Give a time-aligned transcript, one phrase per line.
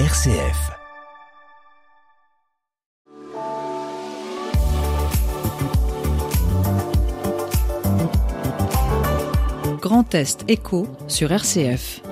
[0.00, 0.72] RCF.
[9.80, 12.02] Grand Est Écho sur RCF.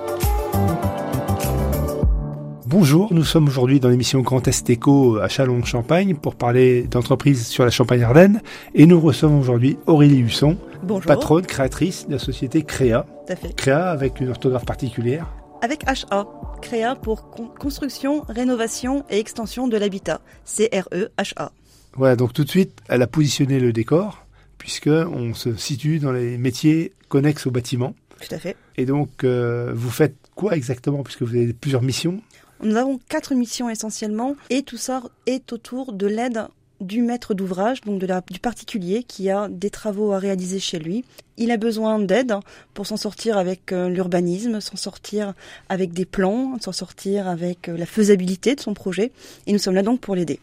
[2.67, 7.65] Bonjour, nous sommes aujourd'hui dans l'émission Grand Est Éco à Châlons-Champagne pour parler d'entreprise sur
[7.65, 8.41] la Champagne-Ardenne
[8.73, 11.05] et nous recevons aujourd'hui Aurélie Husson, Bonjour.
[11.05, 13.05] patronne, créatrice de la société Créa.
[13.27, 13.53] Tout à fait.
[13.55, 15.27] Créa avec une orthographe particulière.
[15.61, 16.25] Avec HA,
[16.63, 20.21] Créa pour con- construction, rénovation et extension de l'habitat.
[20.45, 21.51] C-R-E-H-A.
[21.95, 24.25] Voilà, donc tout de suite, elle a positionné le décor
[24.57, 27.93] puisque on se situe dans les métiers connexes au bâtiment.
[28.21, 28.55] Tout à fait.
[28.77, 32.21] Et donc, euh, vous faites quoi exactement puisque vous avez plusieurs missions?
[32.63, 36.47] Nous avons quatre missions essentiellement et tout ça est autour de l'aide
[36.83, 40.79] du maître d'ouvrage, donc de la, du particulier qui a des travaux à réaliser chez
[40.79, 41.03] lui.
[41.37, 42.35] Il a besoin d'aide
[42.73, 45.33] pour s'en sortir avec euh, l'urbanisme, s'en sortir
[45.69, 49.11] avec des plans, s'en sortir avec euh, la faisabilité de son projet.
[49.47, 50.39] Et nous sommes là donc pour l'aider.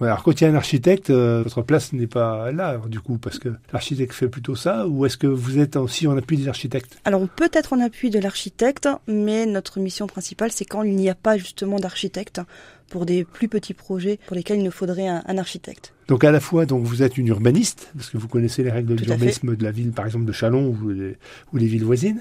[0.00, 2.88] Ouais, alors quand il y a un architecte, euh, votre place n'est pas là alors,
[2.88, 6.16] du coup parce que l'architecte fait plutôt ça ou est-ce que vous êtes aussi en
[6.16, 10.52] appui des architectes Alors on peut être en appui de l'architecte, mais notre mission principale,
[10.52, 12.40] c'est quand il n'y a pas justement d'architecte
[12.88, 15.92] pour des plus petits projets pour lesquels il nous faudrait un, un architecte.
[16.06, 18.94] Donc à la fois, donc vous êtes une urbaniste, parce que vous connaissez les règles
[18.94, 21.16] de l'urbanisme de la ville, par exemple de Chalon ou les,
[21.52, 22.20] ou les villes voisines,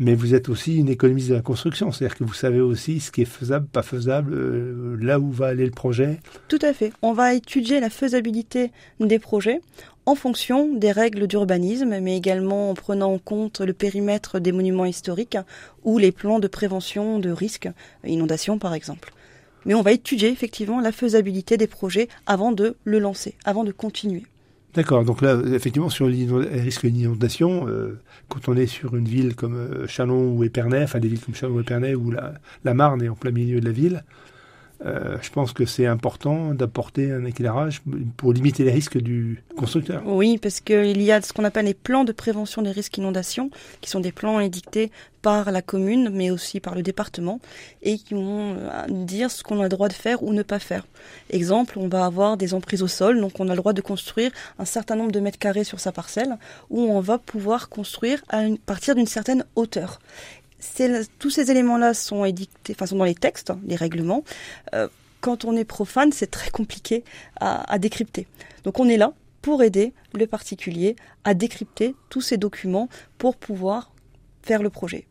[0.00, 3.12] mais vous êtes aussi une économiste de la construction, c'est-à-dire que vous savez aussi ce
[3.12, 6.18] qui est faisable, pas faisable, euh, là où va aller le projet.
[6.48, 6.92] Tout à fait.
[7.02, 9.60] On va étudier la faisabilité des projets
[10.06, 14.86] en fonction des règles d'urbanisme, mais également en prenant en compte le périmètre des monuments
[14.86, 15.36] historiques
[15.84, 17.68] ou les plans de prévention de risques,
[18.06, 19.12] inondation par exemple.
[19.66, 23.72] Mais on va étudier effectivement la faisabilité des projets avant de le lancer, avant de
[23.72, 24.22] continuer.
[24.74, 26.26] D'accord, donc là, effectivement, sur les
[26.60, 31.00] risques d'inondation, euh, quand on est sur une ville comme euh, Chalon ou Épernay, enfin
[31.00, 33.64] des villes comme Chalon ou Épernay, où la, la Marne est en plein milieu de
[33.64, 34.04] la ville,
[34.84, 37.82] euh, je pense que c'est important d'apporter un éclairage
[38.16, 40.02] pour limiter les risques du constructeur.
[40.06, 43.50] Oui, parce qu'il y a ce qu'on appelle les plans de prévention des risques inondations,
[43.82, 44.90] qui sont des plans édictés
[45.20, 47.40] par la commune, mais aussi par le département,
[47.82, 50.58] et qui vont euh, dire ce qu'on a le droit de faire ou ne pas
[50.58, 50.86] faire.
[51.28, 54.30] Exemple, on va avoir des emprises au sol, donc on a le droit de construire
[54.58, 56.38] un certain nombre de mètres carrés sur sa parcelle,
[56.70, 59.98] où on va pouvoir construire à partir d'une certaine hauteur.
[61.18, 64.24] Tous ces éléments-là sont édictés, enfin sont dans les textes, les règlements.
[64.74, 64.88] Euh,
[65.20, 67.04] quand on est profane, c'est très compliqué
[67.40, 68.26] à décrypter.
[68.64, 69.12] Donc on est là
[69.42, 72.88] pour aider le particulier à décrypter tous ces documents
[73.18, 73.92] pour pouvoir
[74.42, 75.06] faire le projet.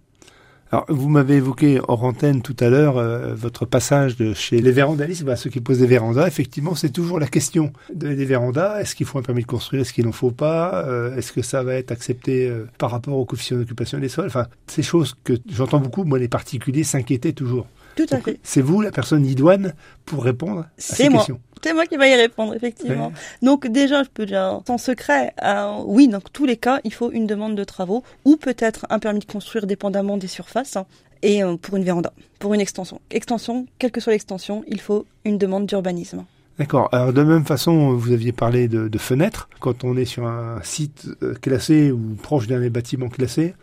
[0.72, 4.72] Alors, vous m'avez évoqué hors antenne tout à l'heure euh, votre passage de chez les
[4.72, 6.28] vérandalistes, bah, ceux qui posent des vérandas.
[6.28, 8.79] Effectivement, c'est toujours la question de- des vérandas.
[8.79, 9.81] Est-ce qu'il faut un permis de construire?
[9.81, 10.85] Est-ce qu'il n'en faut pas?
[10.85, 14.28] Euh, Est-ce que ça va être accepté euh, par rapport au coefficient d'occupation des sols?
[14.28, 17.66] Enfin, ces choses que j'entends beaucoup, moi, les particuliers s'inquiétaient toujours.
[17.96, 18.40] Tout à Donc, fait.
[18.44, 19.74] C'est vous la personne idoine
[20.06, 21.18] pour répondre à ces moi.
[21.18, 21.40] questions.
[21.64, 23.12] C'est moi qui vais y répondre, effectivement.
[23.42, 27.12] Donc déjà, je peux dire sans secret, euh, oui, dans tous les cas, il faut
[27.12, 30.78] une demande de travaux ou peut-être un permis de construire dépendamment des surfaces.
[30.78, 30.86] hein,
[31.22, 33.02] et euh, pour une véranda, pour une extension.
[33.12, 36.25] Extension, quelle que soit l'extension, il faut une demande d'urbanisme.
[36.58, 36.90] D'accord.
[36.92, 39.50] Alors de même façon, vous aviez parlé de, de fenêtres.
[39.59, 43.53] Quand on est sur un site euh, classé ou proche d'un des bâtiments classés,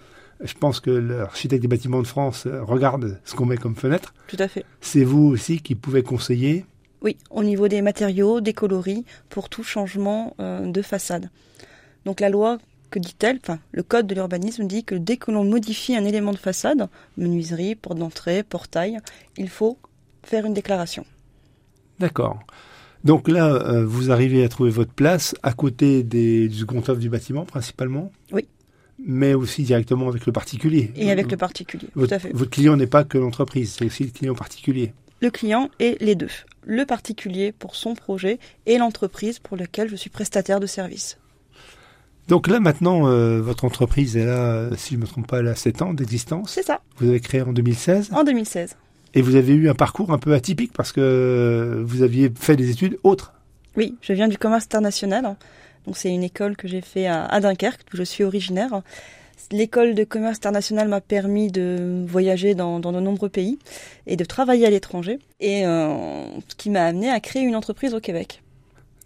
[0.42, 4.12] je pense que l'architecte des bâtiments de France regarde ce qu'on met comme fenêtre.
[4.28, 4.64] Tout à fait.
[4.82, 6.66] C'est vous aussi qui pouvez conseiller.
[7.02, 11.30] Oui, au niveau des matériaux, des coloris, pour tout changement euh, de façade.
[12.04, 12.58] Donc la loi,
[12.90, 16.32] que dit-elle Enfin, le code de l'urbanisme dit que dès que l'on modifie un élément
[16.32, 18.98] de façade, menuiserie, porte d'entrée, portail,
[19.36, 19.78] il faut
[20.22, 21.04] faire une déclaration.
[21.98, 22.38] D'accord.
[23.04, 26.98] Donc là, euh, vous arrivez à trouver votre place à côté des, du second œuvre
[26.98, 28.10] du bâtiment principalement.
[28.32, 28.46] Oui.
[28.98, 30.90] Mais aussi directement avec le particulier.
[30.96, 32.32] Et avec le particulier, tout à fait.
[32.32, 34.92] votre client n'est pas que l'entreprise, c'est aussi le client particulier.
[35.20, 36.30] Le client et les deux.
[36.64, 41.18] Le particulier pour son projet et l'entreprise pour laquelle je suis prestataire de service.
[42.28, 45.38] Donc là maintenant, euh, votre entreprise est là, euh, si je ne me trompe pas,
[45.38, 46.50] elle a 7 ans d'existence.
[46.50, 48.76] C'est ça, Vous avez créé en 2016 en 2016.
[49.14, 52.70] et vous avez eu un parcours un peu atypique parce que vous aviez fait des
[52.70, 53.32] études autres.
[53.76, 55.36] Oui, je viens du commerce international.
[55.86, 58.82] Donc c'est une école que j'ai fait à, à Dunkerque, d'où je suis originaire.
[59.52, 63.58] L'école de commerce international m'a permis de voyager dans, dans de nombreux pays
[64.06, 67.94] et de travailler à l'étranger, et euh, ce qui m'a amené à créer une entreprise
[67.94, 68.42] au Québec.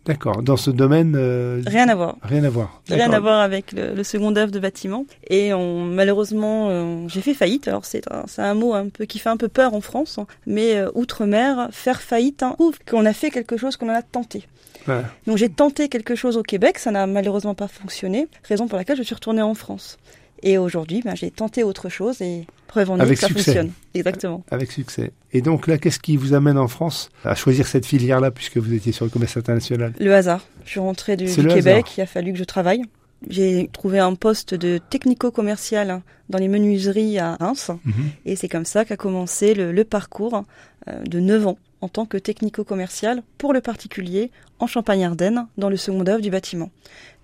[0.06, 0.42] D'accord.
[0.42, 2.16] Dans ce domaine, euh, Rien à voir.
[2.22, 2.82] rien à voir.
[2.88, 5.04] Rien à voir avec le, le second œuvre de bâtiment.
[5.28, 7.69] Et on, malheureusement, euh, j'ai fait faillite.
[7.69, 8.02] Alors c'est
[8.38, 10.26] un, mot un peu qui fait un peu peur en France, hein.
[10.46, 14.02] mais euh, outre-mer, faire faillite hein, prouve qu'on a fait quelque chose qu'on en a
[14.02, 14.48] tenté.
[14.88, 15.02] Ouais.
[15.26, 18.96] Donc j'ai tenté quelque chose au Québec, ça n'a malheureusement pas fonctionné, raison pour laquelle
[18.96, 19.98] je suis retournée en France.
[20.42, 23.42] Et aujourd'hui, ben, j'ai tenté autre chose et preuve en est Avec que ça succès.
[23.44, 23.72] fonctionne.
[23.94, 24.44] Exactement.
[24.50, 25.12] Avec succès.
[25.32, 28.72] Et donc là, qu'est-ce qui vous amène en France à choisir cette filière-là, puisque vous
[28.72, 29.92] étiez sur le commerce international?
[29.98, 30.44] Le hasard.
[30.64, 31.94] Je suis rentrée du, Québec, hasard.
[31.96, 32.82] il a fallu que je travaille.
[33.28, 36.00] J'ai trouvé un poste de technico-commercial
[36.31, 37.70] dans les menuiseries à Reims.
[37.84, 37.92] Mhm.
[38.25, 40.44] Et c'est comme ça qu'a commencé le, le parcours
[40.88, 45.76] euh, de 9 ans en tant que technico-commercial pour le particulier en Champagne-Ardenne dans le
[45.76, 46.70] second œuvre du bâtiment.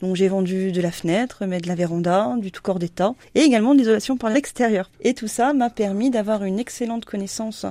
[0.00, 3.40] Donc j'ai vendu de la fenêtre, mais de la véranda, du tout corps d'état et
[3.40, 4.90] également de l'isolation par l'extérieur.
[5.00, 7.66] Et tout ça m'a permis d'avoir une excellente connaissance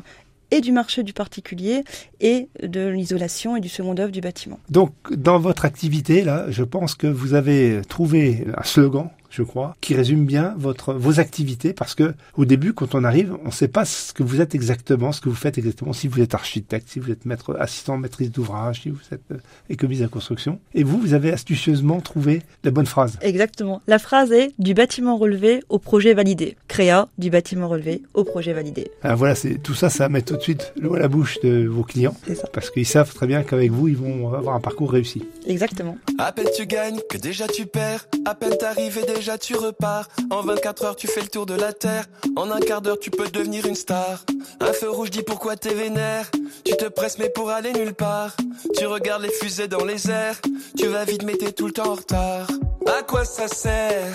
[0.52, 1.84] et du marché du particulier
[2.22, 4.60] et de l'isolation et du second œuvre du bâtiment.
[4.70, 9.76] Donc, dans votre activité, là, je pense que vous avez trouvé un slogan, je crois,
[9.82, 13.52] qui résume bien votre, vos activités, parce que au début, quand on arrive, on ne
[13.52, 16.34] sait pas ce que vous êtes exactement, ce que vous faites exactement, si vous êtes
[16.34, 19.38] architecte, si vous êtes maître, assistant maîtrise d'ouvrage, si vous êtes euh,
[19.70, 20.60] économiste de la construction.
[20.74, 23.18] Et vous, vous avez astucieusement trouvé la bonne phrase.
[23.22, 23.82] Exactement.
[23.88, 26.56] La phrase est du bâtiment relevé au projet validé.
[26.68, 28.92] Créa du bâtiment relevé au projet validé.
[29.04, 31.66] Alors voilà, c'est tout ça, ça met tout de suite l'eau à la bouche de
[31.68, 32.48] vos clients, C'est ça.
[32.54, 35.24] parce qu'ils savent très bien qu'avec vous, ils vont avoir un parcours réussi.
[35.48, 35.98] Exactement.
[36.20, 38.08] À peine tu gagnes que déjà tu perds.
[38.26, 40.08] À peine t'arrives et déjà tu repars.
[40.30, 42.06] En 24 heures tu fais le tour de la terre.
[42.36, 44.24] En un quart d'heure tu peux devenir une star.
[44.60, 46.30] Un feu rouge dit pourquoi t'es vénère.
[46.64, 48.36] Tu te presses mais pour aller nulle part.
[48.78, 50.40] Tu regardes les fusées dans les airs.
[50.78, 52.48] Tu vas vite mais t'es tout le temps en retard.
[52.86, 54.14] À quoi ça sert?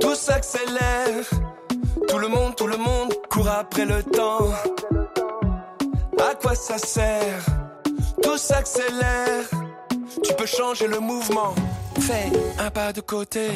[0.00, 1.24] Tout s'accélère.
[2.08, 4.50] Tout le monde, tout le monde court après le temps.
[6.18, 7.46] À quoi ça sert?
[8.22, 9.44] Tout s'accélère.
[10.22, 11.54] Tu peux changer le mouvement.
[12.00, 13.48] Fais un pas de côté.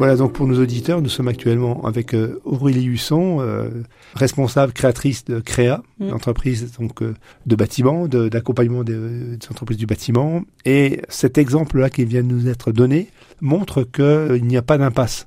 [0.00, 3.68] Voilà donc pour nos auditeurs, nous sommes actuellement avec euh, Aurélie Husson, euh,
[4.14, 6.08] responsable créatrice de Créa, Mm.
[6.08, 7.14] l'entreprise donc euh,
[7.44, 10.40] de bâtiment, d'accompagnement de- des entreprises du bâtiment.
[10.64, 13.08] Et cet exemple-là qui vient de nous être donné
[13.42, 15.26] montre qu'il n'y a pas d'impasse.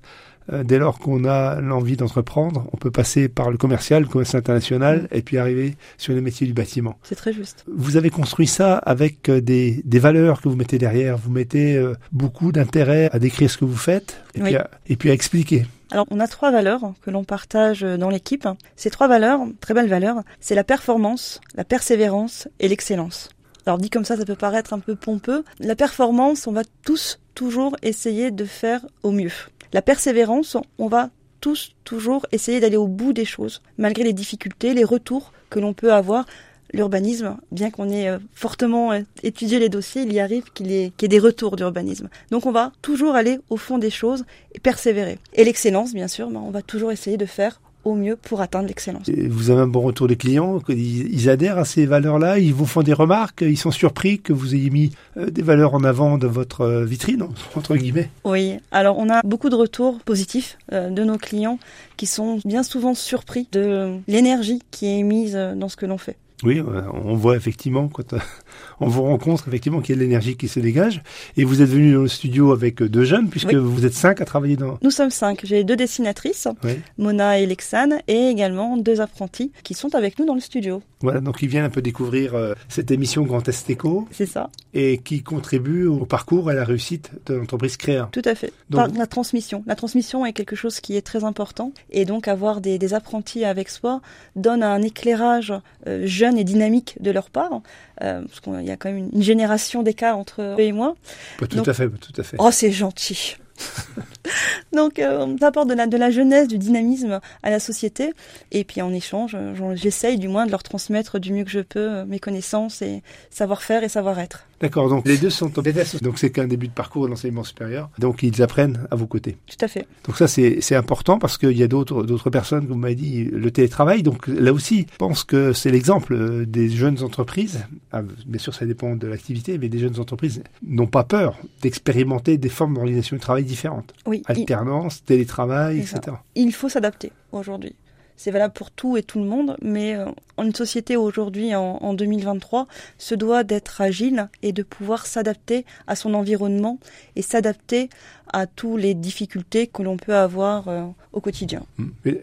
[0.52, 4.36] Euh, dès lors qu'on a l'envie d'entreprendre, on peut passer par le commercial, le commerce
[4.36, 6.98] international, et puis arriver sur les métiers du bâtiment.
[7.04, 7.64] C'est très juste.
[7.74, 11.18] Vous avez construit ça avec euh, des, des valeurs que vous mettez derrière.
[11.18, 14.46] Vous mettez euh, beaucoup d'intérêt à décrire ce que vous faites et, Oui.
[14.50, 15.66] puis, à, et puis à expliquer.
[15.92, 18.48] Alors, on a trois valeurs que l'on partage dans l'équipe.
[18.76, 23.30] Ces trois valeurs, très belles valeurs, c'est la performance, la persévérance et l'excellence.
[23.66, 25.44] Alors, dit comme ça, ça peut paraître un peu pompeux.
[25.60, 29.32] La performance, on va tous toujours essayer de faire au mieux.
[29.74, 31.10] La persévérance, on va
[31.42, 35.74] tous toujours essayer d'aller au bout des choses, malgré les difficultés, les retours que l'on
[35.74, 36.26] peut avoir.
[36.74, 40.86] L'urbanisme, bien qu'on ait euh, fortement euh, étudié les dossiers, il y arrive qu'il y,
[40.86, 42.10] y ait des retours d'urbanisme.
[42.32, 45.20] Donc on va toujours aller au fond des choses et persévérer.
[45.34, 48.68] Et l'excellence, bien sûr, ben, on va toujours essayer de faire au mieux pour atteindre
[48.68, 49.10] l'excellence.
[49.10, 52.84] Vous avez un bon retour des clients, ils, adhèrent à ces valeurs-là, ils vous font
[52.84, 56.28] des remarques, ils sont surpris que vous ayez mis euh, des valeurs en avant de
[56.28, 57.24] votre euh, vitrine,
[57.56, 58.10] entre guillemets.
[58.24, 61.60] Oui, alors on a beaucoup de retours positifs euh, de nos clients
[61.98, 65.98] qui sont bien souvent surpris de l'énergie qui est émise euh, dans ce que l'on
[65.98, 66.18] fait.
[66.44, 68.14] Oui, euh, on voit effectivement quand
[68.80, 71.02] on vous rencontre effectivement qu'il y a de l'énergie qui se dégage.
[71.38, 73.56] Et vous êtes venu dans le studio avec deux jeunes, puisque Oui.
[73.56, 74.78] vous êtes cinq à travailler dans.
[74.82, 75.42] Nous sommes cinq.
[75.44, 76.80] J'ai deux dessinatrices, Oui.
[76.98, 80.82] Mona et Lexane, et également deux apprentis qui sont avec nous dans le studio.
[81.02, 84.50] Voilà, donc ils viennent un peu découvrir euh, cette émission Grand Est Éco C'est ça,
[84.74, 88.08] et qui contribue au parcours et à la réussite de l'entreprise Créa.
[88.14, 88.54] tout à fait.
[88.70, 89.64] Donc- Par la transmission.
[89.68, 93.44] La transmission est quelque chose qui est très important, et donc avoir des, des apprentis
[93.44, 94.02] avec soi
[94.38, 95.54] donne un éclairage
[95.88, 96.04] euh,
[96.34, 97.62] jeune et dynamique de leur part,
[98.02, 100.96] euh, parce qu'il y a quand même une, génération d'écart entre eux et moi.
[101.40, 102.38] Pas tout Donc- à fait, pas tout à fait.
[102.40, 103.36] Oh, c'est gentil.
[104.74, 108.14] Donc, euh, on apporte de la, de la jeunesse, du dynamisme à la société.
[108.52, 109.38] Et puis, en échange,
[109.76, 113.04] j'essaye du moins de leur transmettre du mieux que je peux euh, mes connaissances et
[113.30, 114.48] savoir-faire et savoir-être.
[114.64, 117.44] D'accord, donc les deux sont en BTS, donc c'est qu'un début de parcours de l'enseignement
[117.44, 117.90] supérieur.
[118.00, 119.36] Donc ils apprennent à vos côtés.
[119.46, 119.86] Tout à fait.
[120.06, 122.96] Donc ça c'est c'est important parce qu'il y a d'autres d'autres personnes, comme vous m'avez
[122.96, 124.04] dit, le télétravail.
[124.04, 127.66] Donc là aussi, je pense que c'est l'exemple euh, des jeunes entreprises.
[127.92, 132.38] Ah, bien sûr, ça dépend de l'activité, mais des jeunes entreprises n'ont pas peur d'expérimenter
[132.38, 133.94] des formes d'organisation du travail différentes.
[134.06, 136.16] Oui, il, Alternance, télétravail, etc.
[136.36, 137.76] il faut s'adapter aujourd'hui.
[138.18, 140.06] C'est valable pour tout et tout le monde, mais euh,
[140.42, 142.68] une société aujourd'hui, en, en 2023,
[142.98, 146.80] se doit d'être agile et de pouvoir s'adapter à son environnement
[147.16, 147.90] et s'adapter
[148.34, 151.64] à toutes les difficultés que l'on peut avoir euh, au quotidien.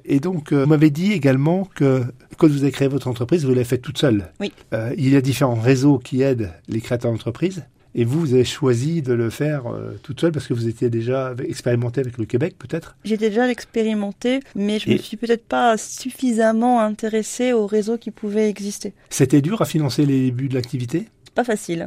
[0.04, 2.02] Et donc, euh, vous m'avez dit également que
[2.36, 4.32] quand vous avez créé votre entreprise, vous l'avez faite toute seule.
[4.40, 4.52] Oui.
[4.74, 7.64] Euh, il y a différents réseaux qui aident les créateurs d'entreprises.
[7.94, 10.90] Et vous, vous avez choisi de le faire euh, toute seule parce que vous étiez
[10.90, 12.96] déjà expérimenté avec le Québec, peut-être?
[13.04, 18.10] J'étais déjà l'expérimenté, mais je Et- me suis peut-être pas suffisamment intéressée aux réseaux qui
[18.10, 18.92] pouvaient exister.
[19.10, 21.08] C'était dur à financer les débuts de l'activité?
[21.34, 21.86] Pas facile.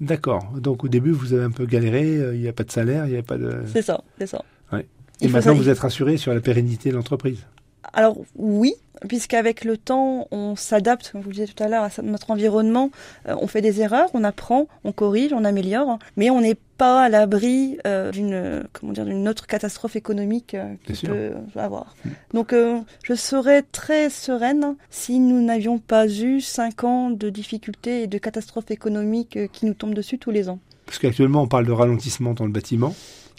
[0.00, 0.52] D'accord.
[0.58, 3.06] Donc au début, vous avez un peu galéré, euh, il n'y a pas de salaire,
[3.06, 3.60] il n'y a pas de...
[3.72, 4.42] C'est ça, c'est ça.
[4.72, 4.86] Ouais.
[5.20, 7.46] Et maintenant, vous êtes rassuré sur la pérennité de l'entreprise?
[7.92, 8.74] Alors oui,
[9.08, 12.30] puisqu'avec le temps, on s'adapte, comme je vous le disais tout à l'heure, à notre
[12.30, 12.90] environnement.
[13.28, 17.04] Euh, on fait des erreurs, on apprend, on corrige, on améliore, mais on n'est pas
[17.04, 21.10] à l'abri euh, d'une comment dire d'une autre catastrophe économique euh, sûr.
[21.10, 21.94] peut avoir.
[22.34, 28.02] Donc euh, je serais très sereine si nous n'avions pas eu cinq ans de difficultés
[28.02, 30.58] et de catastrophes économiques qui nous tombent dessus tous les ans.
[30.86, 32.94] Parce qu'actuellement, on parle de ralentissement dans le bâtiment.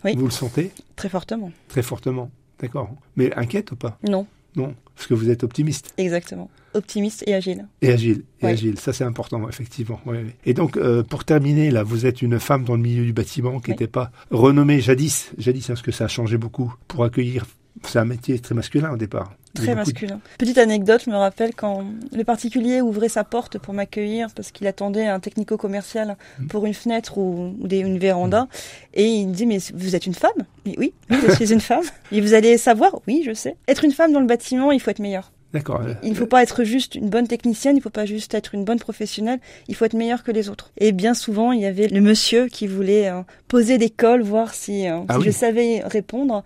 [0.06, 0.16] Oui.
[0.16, 0.72] Vous le sentez?
[0.96, 1.52] Très fortement.
[1.68, 2.30] très fortement.
[2.60, 2.90] D'accord.
[3.18, 3.98] Mais inquiète ou pas?
[4.08, 4.75] Non, Non.
[4.95, 5.93] Parce que vous êtes optimiste.
[5.98, 6.50] exactement.
[6.75, 7.67] Optimiste et agile.
[7.83, 8.51] Et agile, et Ouais.
[8.53, 10.00] agile, ça c'est important, effectivement.
[10.07, 10.36] Ouais, ouais.
[10.45, 13.60] Et donc, euh, pour terminer, là, vous êtes une femme dans le milieu du bâtiment
[13.60, 17.45] qui n'était pas renommée jadis, jadis, parce que ça a changé beaucoup pour accueillir.
[17.88, 19.34] C'est un métier très masculin au départ.
[19.54, 20.20] Très de- masculin.
[20.40, 24.66] Petite anecdote, je me rappelle quand le particulier ouvrait sa porte pour m'accueillir parce qu'il
[24.66, 26.48] attendait un technico-commercial Mm.
[26.48, 28.48] pour une fenêtre ou, ou des- une véranda.
[28.96, 30.32] Et il me dit, mais vous êtes une femme?
[30.66, 31.84] Mais oui, oui, je suis une femme.
[32.12, 33.56] Et vous allez savoir Oui, je sais.
[33.68, 35.32] Être une femme dans le bâtiment, il faut être meilleur.
[35.54, 35.82] D'accord.
[35.82, 38.34] euh, Il ne faut pas être juste une bonne technicienne, il ne faut pas juste
[38.34, 40.72] être une bonne professionnelle, il faut être meilleur que les autres.
[40.80, 44.52] Et bien souvent, il y avait le monsieur qui voulait euh, poser des cols, voir
[44.56, 45.25] si, euh, Ah si oui.
[45.25, 46.44] je savais répondre.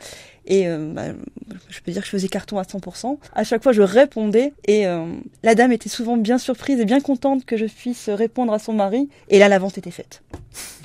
[0.47, 1.07] Et euh, bah,
[1.69, 3.17] je peux dire que je faisais carton à 100%.
[3.33, 5.05] À chaque fois, je répondais et euh,
[5.43, 8.73] la dame était souvent bien surprise et bien contente que je puisse répondre à son
[8.73, 9.09] mari.
[9.29, 10.23] Et là, la vente était faite.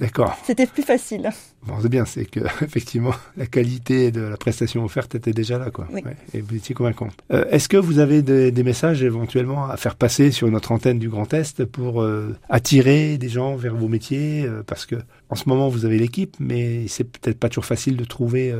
[0.00, 0.36] D'accord.
[0.44, 1.30] C'était plus facile.
[1.64, 5.70] Bon, c'est bien, c'est que effectivement la qualité de la prestation offerte était déjà là,
[5.70, 5.86] quoi.
[5.92, 6.02] Oui.
[6.04, 7.12] Ouais, et vous étiez convaincante.
[7.32, 10.98] Euh, Est-ce que vous avez des, des messages éventuellement à faire passer sur notre antenne
[10.98, 14.96] du Grand Est pour euh, attirer des gens vers vos métiers euh, Parce que
[15.30, 18.54] en ce moment vous avez l'équipe, mais c'est peut-être pas toujours facile de trouver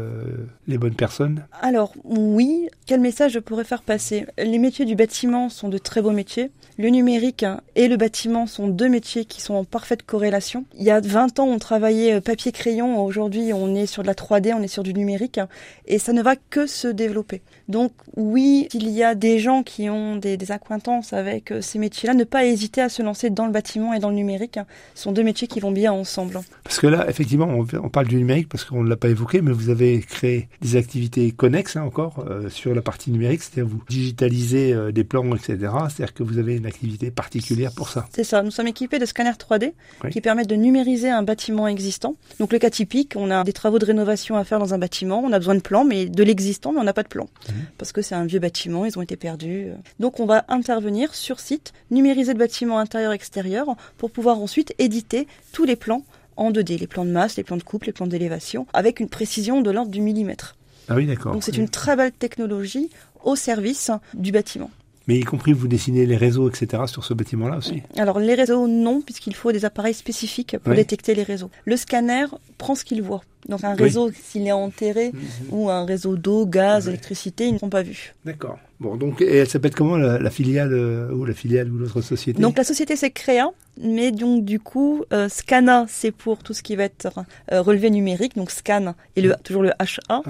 [0.66, 1.44] les bonnes personnes?
[1.60, 4.24] Alors oui, quel message je pourrais faire passer?
[4.38, 6.50] Les métiers du bâtiment sont de très beaux métiers.
[6.78, 7.44] Le numérique
[7.76, 10.64] et le bâtiment sont deux métiers qui sont en parfaite corrélation.
[10.78, 13.04] Il y a 20 ans, on travaillait euh, papier-crayon.
[13.04, 15.40] Aujourd'hui, on est sur de la 3D, on est sur du numérique.
[15.86, 17.42] Et ça ne va que se développer.
[17.68, 21.78] Donc oui, il y a des gens qui ont des, des acquaintances avec euh, ces
[21.78, 24.58] métiers-là, ne pas hésiter à se lancer dans le bâtiment et dans le numérique.
[24.94, 26.38] Ce sont deux métiers qui vont bien ensemble.
[26.64, 29.40] Parce que là, effectivement, on, on parle du numérique parce qu'on ne l'a pas évoqué,
[29.42, 33.66] mais vous avez créé des activités connexes hein, encore euh, sur la partie numérique, c'est-à-dire
[33.70, 35.56] vous digitalisez euh, des plans, etc.
[35.88, 38.06] C'est-à-dire que vous avez une activité particulière pour ça.
[38.14, 39.72] C'est ça, nous sommes équipés de scanners 3D
[40.04, 40.10] Oui.
[40.10, 42.16] qui permettent de numériser un bâtiment existant.
[42.38, 45.22] Donc le cas typique, on a des travaux de rénovation à faire dans un bâtiment,
[45.24, 47.28] on a besoin de plans, mais de l'existant, mais on n'a pas de plan.
[47.48, 47.54] Mhm.
[47.78, 49.68] Parce que c'est un vieux bâtiment, ils ont été perdus.
[50.00, 53.66] Donc on va intervenir sur site, numériser le bâtiment intérieur-extérieur
[53.98, 56.04] pour pouvoir ensuite éditer tous les plans
[56.36, 59.08] en 2D, les plans de masse, les plans de coupe, les plans d'élévation, avec une
[59.08, 60.56] précision de l'ordre du millimètre.
[60.88, 61.32] Ah oui, d'accord.
[61.32, 62.90] Donc c'est une très belle technologie
[63.24, 64.70] au service du bâtiment.
[65.08, 66.84] Mais y compris vous dessinez les réseaux, etc.
[66.86, 67.82] sur ce bâtiment-là aussi.
[67.96, 70.76] Alors les réseaux, non, puisqu'il faut des appareils spécifiques pour Oui.
[70.76, 71.50] détecter les réseaux.
[71.64, 72.26] Le scanner
[72.58, 73.22] prend ce qu'il voit.
[73.48, 73.82] Donc un Oui.
[73.84, 75.12] réseau, s'il est enterré,
[75.50, 78.14] ou un réseau d'eau, gaz, électricité, ils ne seront pas vus.
[78.24, 78.58] D'accord.
[78.78, 82.00] Bon, donc, et elle s'appelle comment la, la filiale euh, ou la filiale ou l'autre
[82.00, 82.40] société?
[82.42, 86.62] Donc la société c'est Créa, mais donc du coup euh, Scana c'est pour tout ce
[86.64, 87.08] qui va être
[87.52, 90.22] euh, relevé numérique, donc Scan et le toujours le HA, Ah.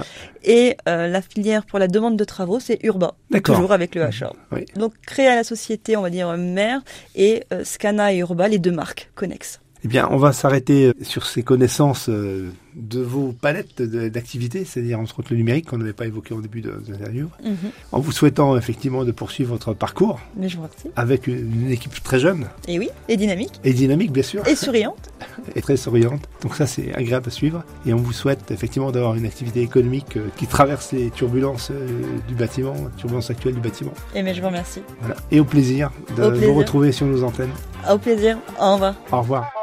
[0.45, 4.33] et la filière pour la demande de travaux c'est Urba, toujours avec le HA.
[4.53, 4.67] Oui.
[4.77, 6.83] Donc Créa la société on va dire mère
[7.15, 9.61] et Scana et Urba les deux marques connexes.
[9.85, 15.01] Eh bien, on va s'arrêter euh, sur ces connaissances euh, de vos palettes d'activités, c'est-à-dire
[15.01, 17.29] entre autres le numérique qu'on n'avait pas évoqué au début de, de l'interview,
[17.91, 20.89] en vous souhaitant effectivement de poursuivre votre parcours Mais je vous remercie.
[20.97, 24.55] avec une, une équipe très jeune Et oui, et dynamique, et dynamique bien sûr et
[24.57, 25.11] souriante.
[25.57, 26.23] et très souriante.
[26.43, 30.17] Donc ça c'est agréable à suivre et on vous souhaite effectivement d'avoir une activité économique
[30.17, 31.73] euh, qui traverse les turbulences
[32.29, 33.93] du bâtiment, les turbulences actuelles du bâtiment.
[34.15, 34.81] Et mais je vous remercie.
[35.01, 35.17] Voilà.
[35.31, 36.49] Et au plaisir de Au plaisir.
[36.49, 37.51] vous retrouver sur nos antennes.
[37.91, 38.39] Au plaisir.
[38.61, 38.95] Au revoir.
[39.11, 39.62] Au revoir.